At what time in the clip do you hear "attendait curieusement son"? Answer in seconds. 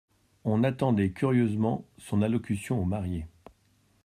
0.63-2.23